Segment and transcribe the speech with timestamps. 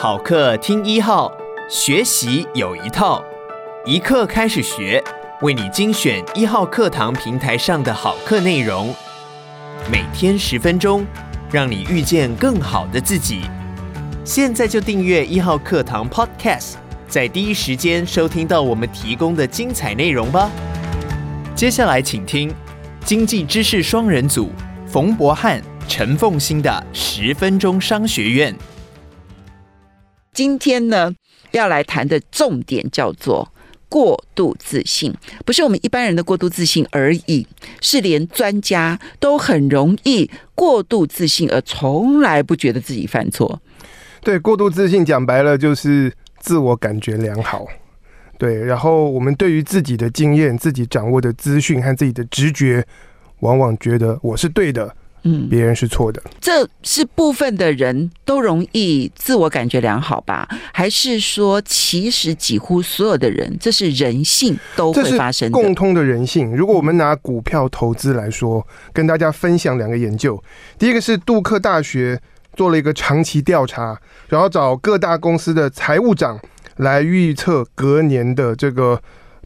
[0.00, 1.28] 好课听一号，
[1.68, 3.20] 学习有一套，
[3.84, 5.02] 一课开始学，
[5.42, 8.94] 为你精选一号课堂平台上的好课内容，
[9.90, 11.04] 每天十分钟，
[11.50, 13.40] 让你遇见更好的自己。
[14.24, 16.74] 现在就订阅一号课堂 Podcast，
[17.08, 20.48] 在第一时间收听到我们提供的精彩内容吧。
[21.56, 22.54] 接下来请听
[23.04, 24.52] 经济知识双人组
[24.86, 28.54] 冯博翰、陈凤馨的十分钟商学院。
[30.38, 31.12] 今天呢，
[31.50, 33.52] 要来谈的重点叫做
[33.88, 35.12] 过度自信，
[35.44, 37.44] 不是我们一般人的过度自信而已，
[37.80, 43.60] 是连专家都很容易过度自信，而从来不觉得自己犯错。
[44.20, 47.66] 对，过度自信讲白了就是自我感觉良好。
[48.38, 52.86] 对，然后我们对于自己的经验、自己掌握的资讯和自己的直觉，
[53.40, 54.94] 往往觉得我是对的。
[55.24, 60.48] 嗯，别人是错的，这是部分的人都容易自我感觉良好吧？
[60.72, 66.54] 还是说，其实几乎所有的人，这是人性都会发生的共通的人性。
[66.54, 70.42] 如果我们拿股票投资来说，跟大家分享两个研究。
[70.78, 72.20] 第一个是杜克大学
[72.54, 76.40] 做了一个长期调查，然后找各大公司的财务长
[76.76, 79.00] 来预测隔年的这个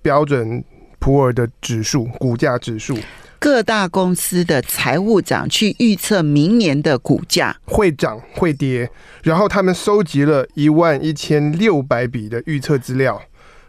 [0.00, 0.64] 标准
[0.98, 2.96] 普尔的指数股价指数。
[3.40, 8.90] 各大公司的财务长去预测明年的股价会涨会跌，
[9.22, 13.22] 然后他们收集了一万一千六百笔的预测资料，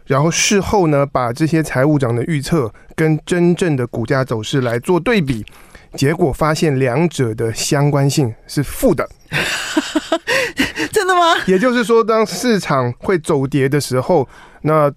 [0.06, 5.46] 然后事后呢，把这些财务长的预测跟真正的股价走势来做对比，
[5.94, 9.08] 结果发现两者的相关性是负的。
[10.90, 11.20] 真的吗？
[11.46, 14.28] 也就是说，当市场会走跌的时候，
[14.62, 14.92] 那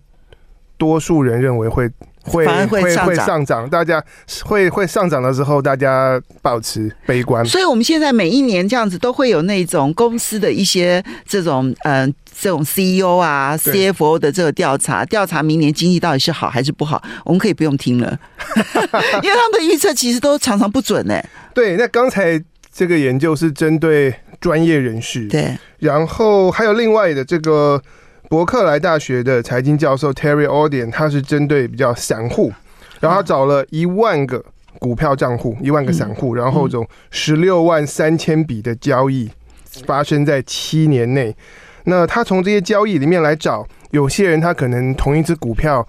[0.78, 1.88] 多数人认为会。
[2.24, 4.04] 会会会上涨，大家
[4.46, 7.46] 会会上涨的时候，大家保持悲观。
[7.46, 17.04] 所以，我们现在每一年这样子都会有那种公司的一些这种嗯、呃，这种 CEO 啊、CFO 的这个调查，调查明年经济到底是好还是不好。
[17.26, 18.18] 我们可以不用听了，
[19.22, 21.22] 因为他们的预测其实都常常不准呢。
[21.54, 22.42] 对，那刚才
[22.74, 27.82] 这个研究是针对专业人士，对，然后还有另外的这个。
[28.34, 32.52] 伯克莱大学的财经教授 Terry Audien，他是针对比较散户，
[33.00, 34.44] 然后他找了一万个
[34.80, 39.30] 股票账户，一万个散户，然后总十六万三千笔的交易
[39.86, 41.36] 发生在七年内。
[41.84, 45.88] 那他从这些交易里面来找，有些人他可能同一只股票。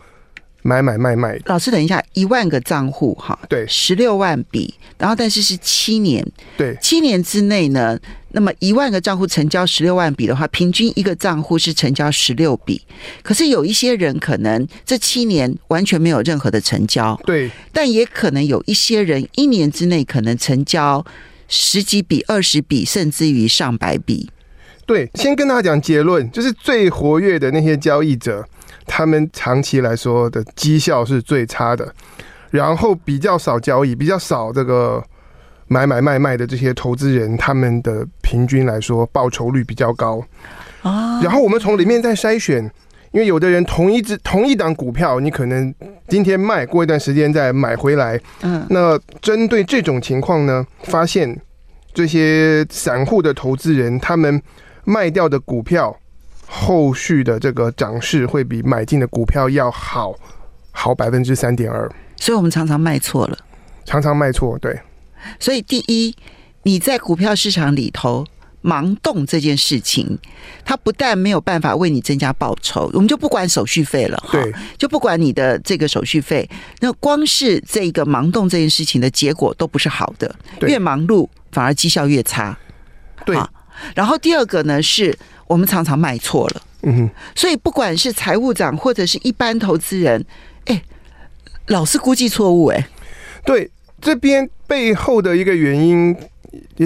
[0.67, 6.27] 买买卖卖，老师等一下，一万个账户哈，对，十六万笔，然后但是是七年，
[6.57, 7.99] 对，七年之内呢，
[8.31, 12.81] 那么一万个账户成交十六万笔的话，平均一个账户是成交十六笔。
[13.23, 21.05] 可是有一些人可能这七年完全没有任何的成交，对，但也可能有一些人一年之内可能成交
[21.47, 24.31] 十几笔、二十笔，甚至于上百笔。
[24.87, 28.43] 对，先跟大家讲结论，就是最活跃的那些交易者。
[28.87, 31.93] 他们长期来说的绩效是最差的，
[32.50, 35.03] 然后比较少交易、比较少这个
[35.67, 40.22] 买买卖卖的这些投资人，他们的平均来说报酬率比较高
[40.83, 41.21] 啊。
[41.22, 42.62] 然后我们从里面再筛选，
[43.12, 45.75] 因为有的人同一只同一档股票，你可能
[46.09, 48.21] 今天卖，过一段时间再买回来。
[48.43, 51.41] 嗯，那针对这种情况呢，发现
[51.93, 54.41] 这些散户的投资人，他们
[54.84, 55.97] 卖掉的股票。
[56.47, 60.15] 后续的这个涨势会比买进的股票要好
[60.71, 63.38] 好百分之三点二，所以我们常常卖错了，
[63.84, 64.78] 常常卖错，对。
[65.41, 66.15] 所以第一，
[66.62, 68.25] 你在股票市场里头
[68.62, 70.19] 盲动这件事情，
[70.65, 76.49] 它不但没有办法为你增加报酬，我们就不管手续费了，对，就不管你的这个手续费，
[76.81, 82.56] 那光是这个盲动这件事情的结果都不是好的，越忙碌反而绩效越差，
[83.25, 83.37] 对。
[83.94, 85.19] 然后第二个呢是。
[85.47, 90.25] 我们常常卖错了，嗯哼，所以不管是财务长或者是一般投资人，
[90.66, 90.82] 哎，
[91.66, 92.88] 老是估计错误，哎，
[93.44, 96.16] 对，这边背后的一个原因，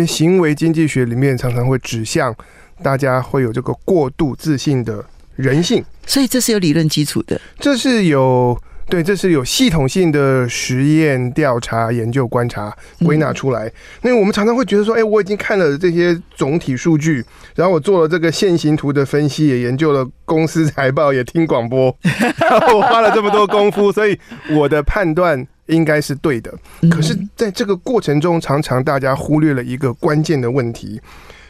[0.06, 2.34] 行为经济学里面常常会指向
[2.82, 5.04] 大家会有这个过度自信的
[5.36, 8.60] 人性，所以这是有理论基础的，这是有。
[8.90, 12.74] 对，这是有系统性的实验调查、研究、观察
[13.04, 13.70] 归纳出来。
[14.00, 17.22] 那我们常常会觉得说，哎，我已经看了这些总体数据，
[17.54, 21.94] 然后我做了这个线形图的分析，也研究了公司财报，也听广播，
[22.40, 24.18] 然后我花了这么多功夫，所以
[24.52, 26.50] 我的判断应该是对的。
[26.90, 30.98] 可是，在这个过程中，常常大家忽略了一个关键的问题，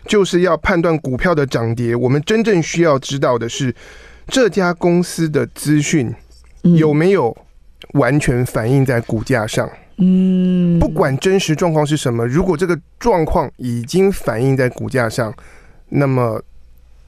[0.06, 3.72] 就是要判断股票的涨跌，我们真正需要知道的是
[4.26, 6.12] 这家公司的资讯。
[6.76, 7.36] 有没有
[7.94, 9.68] 完全反映在股价上？
[9.98, 15.34] 嗯，不管真实状况是什么，如果这个状况已经反映在股价上，
[15.88, 16.40] 那么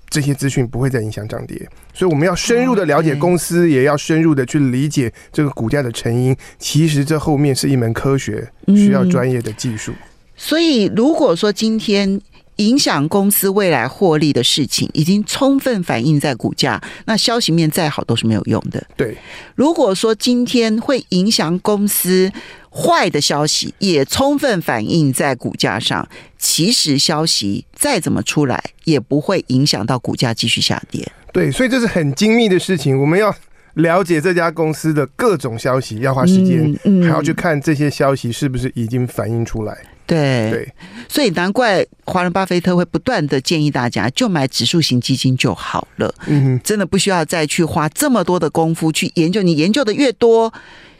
[0.08, 1.68] 这些资讯不会再影响涨跌。
[1.92, 6.36] 所以我们要深入的了解公司，也要深入的去理解这个股价的成因。
[6.58, 9.92] 其实这后面是一门科学，需要专业的技术。
[10.36, 12.20] 所以如果说今天。
[12.60, 18.86] 影响公司未来获利的事情已经充分反映在股价，那消息面再好都是没有用的。
[18.96, 19.16] 对，
[19.54, 22.30] 如果说今天会影响公司
[22.70, 26.06] 坏的消息也充分反映在股价上，
[26.38, 31.10] 其实消息再怎么出来也不会影响到股价继续下跌。
[31.32, 33.34] 对，所以这是很精密的事情，我们要
[33.74, 39.78] 了解这家公司的各种消息，要花时间，嗯嗯、还要去看这些消息是不是已经反映出来。
[40.10, 40.74] 对，对，
[41.08, 46.12] 所以难怪华人巴菲特会不断的建议大家就买指数型基金就好了。
[46.26, 49.40] 嗯哼，真的不需要再去花这么多的功夫去研究。
[49.40, 50.52] 你研究的越多，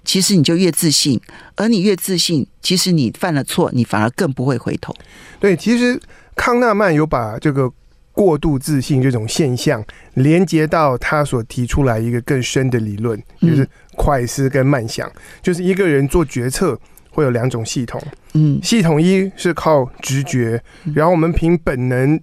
[0.05, 1.21] 其实你就越自信，
[1.57, 4.95] 而你越自信，其实你犯了错，你反而更不会回头。
[5.41, 6.01] 对，其实
[6.37, 7.69] 康纳曼有把这个
[8.13, 9.85] 过度自信这种现象
[10.15, 16.79] 连接到他所提出来一个更深的理论，就是快思跟慢想，嗯、就是一个人做决策。
[17.11, 18.01] 会有两种系统，
[18.35, 20.63] 嗯，系统一是靠直觉，
[20.95, 22.19] 然后我们凭本能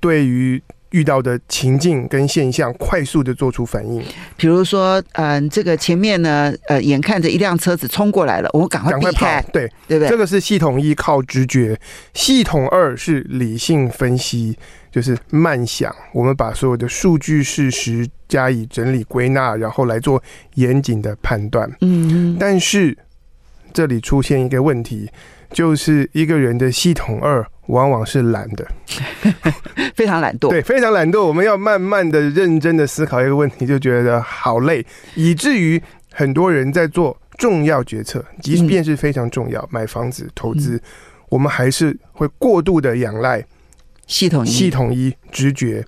[0.00, 4.02] 对于遇到的情境跟现象快速的做出反应。
[4.36, 10.08] 比如说，嗯，这个前面呢，呃，眼看着一辆车子冲过来了，我们赶快赶快跑，对，对不对？
[10.08, 11.78] 这个是系统一靠直觉，
[12.12, 14.58] 系统二是理性分析，
[14.90, 20.20] 就是慢想，我们把所有的数据事实加以整理归纳，然后来做
[20.54, 21.70] 严谨的判断。
[21.82, 22.98] 嗯，但是。
[23.72, 25.10] 这里出现一个问题，
[25.50, 28.66] 就是一个人的系统二往往是懒的，
[29.94, 30.48] 非常懒惰。
[30.48, 31.24] 对，非常懒惰。
[31.24, 34.84] 我们要慢慢的、认真的思考一个问题，就觉得好累，
[35.14, 35.80] 以至于
[36.12, 40.82] 很多人在做重要决策，即便是非常重要，买房子、投资，
[41.28, 43.44] 我们还是会过度的仰赖
[44.06, 45.84] 系统一、系统一直觉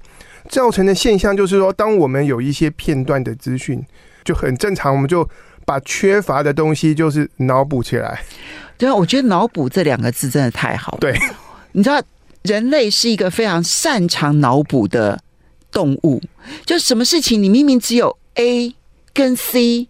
[0.49, 3.85] 造成的现象，就是说，当我们有一些片段的资讯，
[4.25, 5.29] 就很正常，我们就。
[5.65, 8.23] 把缺乏的东西就是脑补起来，
[8.77, 10.99] 对啊，我觉得“脑补”这两个字真的太好了。
[10.99, 11.17] 对，
[11.73, 12.03] 你知道，
[12.43, 15.23] 人类是一个非常擅长脑补的
[15.71, 16.21] 动物。
[16.67, 18.75] 就什么事情，你明明只有 A
[19.13, 19.87] 跟 C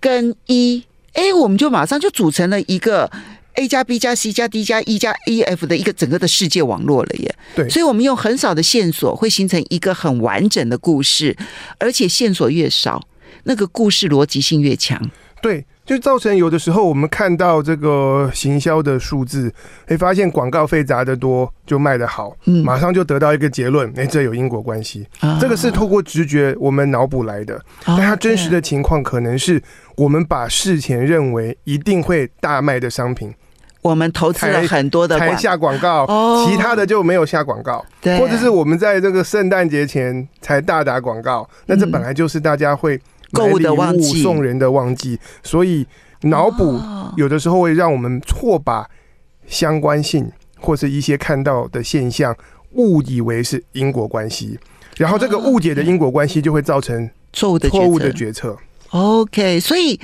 [0.00, 3.10] 跟 E，A 我们就马上就组成了一个
[3.54, 7.34] A 加 B 加 C 加 D 加 E 加 E F 的一个整个的世界网络了耶。
[7.56, 11.36] 对，所以我们用很少的线索会形成一个很完整的故事，
[11.78, 13.04] 而且线索越少。
[13.48, 15.00] 那个故事逻辑性越强，
[15.40, 19.50] 对，就造成有的时候我们看到这个行销的数字，
[19.86, 29.62] 会发现广告费砸得多就卖得好，嗯，马上就得到一个结论，哎，这有因果关系，啊，这个是透过直觉我们脑补来的，啊，但它真实的情况可能是
[29.96, 33.32] 我们把事前认为一定会大卖的商品，
[33.80, 43.00] 我们投资了很多的才下广告，哦，其他的就没有下广告，对，或者是我们在这个圣诞节前才大打广告，那这本来就是大家会。
[43.32, 45.86] 购物的旺季，送人的旺季，所以
[46.22, 46.80] 脑补
[47.16, 48.88] 有的时候会让我们错把
[49.46, 52.36] 相关性或是一些看到的现象
[52.72, 54.58] 误以为是因果关系，
[54.96, 58.56] 然后这个误解的因果关系就会造成错误的错误的决策。
[58.90, 60.00] OK，所以。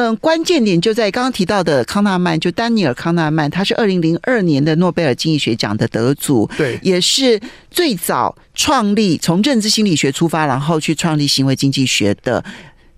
[0.00, 7.38] 嗯，关键点就在刚刚提到的康纳曼，就丹尼尔康纳曼，他是二零零二年的诺贝尔经济学奖的得主，对，也是
[7.70, 12.42] 最早创立从认知心理学出发，然后去创立行为经济学的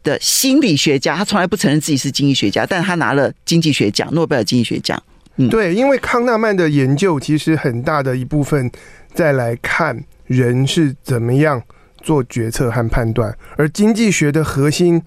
[0.05, 1.17] 的心理学家。
[1.17, 5.03] 他从来不承认自己是经济学家，但他拿了经济学奖，诺贝尔经济学奖。
[5.39, 8.71] 嗯，对，因为康纳曼的研究其实很大的一部分
[9.13, 11.61] 再来看人是怎么样
[12.01, 15.03] 做决策和判断，而经济学的核心。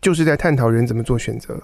[0.00, 1.62] 就是在探讨人怎么做选择。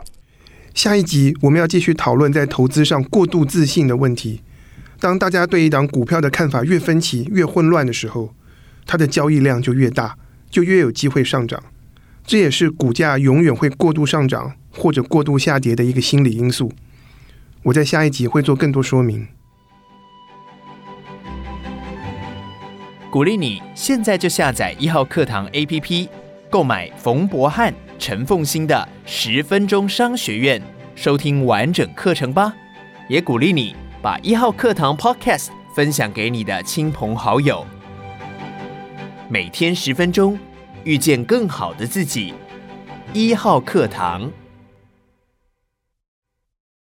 [0.74, 4.42] 下一集我们要继续讨论在投资上过度自信的问题。
[5.00, 8.34] 当大家对一档股票的看法越分歧、越混乱的时候，
[8.86, 10.16] 它的交易量就越大，
[10.50, 11.62] 就越有机会上涨。
[12.24, 16.72] 这也是股价永远会过度上涨或者过度下跌的一个心理因素。
[17.62, 19.26] 我在下一集会做更多说明。
[23.10, 26.08] 鼓励你现在就下载一号课堂 APP，
[26.50, 27.72] 购买冯博翰。
[27.98, 30.60] 陈凤欣的十分钟商学院，
[30.94, 32.54] 收听完整课程吧。
[33.08, 37.66] 也鼓励你把一号课堂 Podcast 分享给你的亲朋好友。
[39.28, 40.38] 每天十分钟，
[40.84, 42.34] 遇见更好的自己。
[43.12, 44.30] 一号课堂。